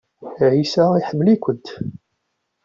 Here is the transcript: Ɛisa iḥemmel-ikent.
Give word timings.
Ɛisa 0.51 0.83
iḥemmel-ikent. 0.99 1.67